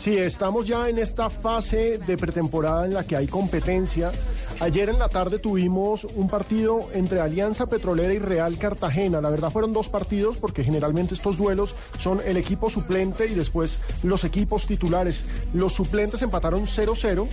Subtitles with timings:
[0.00, 4.10] Sí, estamos ya en esta fase de pretemporada en la que hay competencia.
[4.58, 9.20] Ayer en la tarde tuvimos un partido entre Alianza Petrolera y Real Cartagena.
[9.20, 13.78] La verdad fueron dos partidos porque generalmente estos duelos son el equipo suplente y después
[14.02, 15.22] los equipos titulares.
[15.52, 17.28] Los suplentes empataron 0-0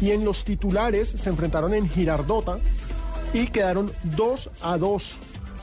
[0.00, 2.58] y en los titulares se enfrentaron en Girardota
[3.32, 5.16] y quedaron 2 a 2.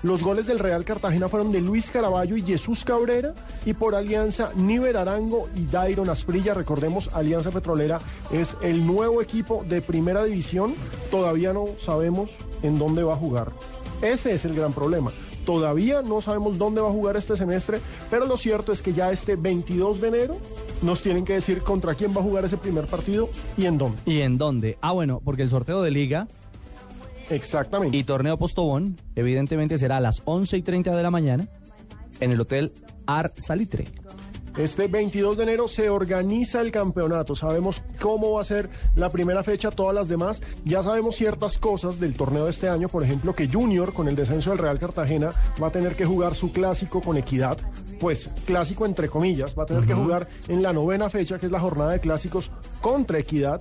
[0.03, 3.33] Los goles del Real Cartagena fueron de Luis Caraballo y Jesús Cabrera
[3.65, 6.53] y por Alianza Níver Arango y Dairon Asprilla.
[6.53, 7.99] Recordemos, Alianza Petrolera
[8.31, 10.73] es el nuevo equipo de primera división.
[11.09, 12.29] Todavía no sabemos
[12.61, 13.51] en dónde va a jugar.
[14.01, 15.11] Ese es el gran problema.
[15.45, 17.79] Todavía no sabemos dónde va a jugar este semestre,
[18.09, 20.37] pero lo cierto es que ya este 22 de enero
[20.81, 23.97] nos tienen que decir contra quién va a jugar ese primer partido y en dónde.
[24.05, 24.77] ¿Y en dónde?
[24.81, 26.27] Ah, bueno, porque el sorteo de liga
[27.29, 27.97] Exactamente.
[27.97, 31.47] Y torneo Postobón, evidentemente, será a las 11 y 30 de la mañana
[32.19, 32.71] en el Hotel
[33.05, 33.85] Ar Salitre.
[34.57, 37.35] Este 22 de enero se organiza el campeonato.
[37.35, 40.41] Sabemos cómo va a ser la primera fecha, todas las demás.
[40.63, 42.87] Ya sabemos ciertas cosas del torneo de este año.
[42.87, 46.35] Por ejemplo, que Junior, con el descenso del Real Cartagena, va a tener que jugar
[46.35, 47.57] su clásico con equidad.
[47.99, 49.59] Pues clásico entre comillas.
[49.59, 49.89] Va a tener uh -huh.
[49.89, 53.59] que jugar en la novena fecha, que es la jornada de clásicos contra equidad.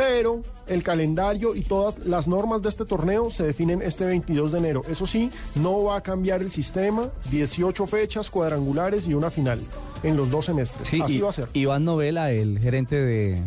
[0.00, 4.58] Pero el calendario y todas las normas de este torneo se definen este 22 de
[4.58, 4.82] enero.
[4.88, 7.10] Eso sí, no va a cambiar el sistema.
[7.30, 9.60] 18 fechas cuadrangulares y una final
[10.02, 10.88] en los dos semestres.
[10.88, 11.48] Sí, Así y, va a ser.
[11.52, 13.42] Iván Novela, el gerente de,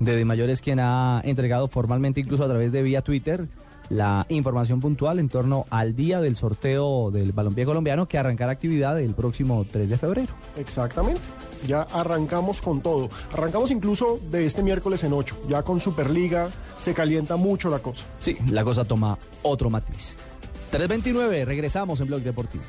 [0.00, 3.46] de, de Mayores, quien ha entregado formalmente, incluso a través de vía Twitter,
[3.90, 8.98] la información puntual en torno al día del sorteo del balompié colombiano que arrancará actividad
[9.00, 10.32] el próximo 3 de febrero.
[10.56, 11.20] Exactamente.
[11.66, 13.08] Ya arrancamos con todo.
[13.32, 15.36] Arrancamos incluso de este miércoles en 8.
[15.48, 18.04] Ya con Superliga se calienta mucho la cosa.
[18.20, 20.16] Sí, la cosa toma otro matiz.
[20.72, 22.64] 3.29, regresamos en Blog Deportivo.